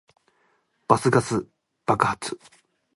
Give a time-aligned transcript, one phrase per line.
[0.87, 1.45] バスガス
[1.85, 2.39] 爆発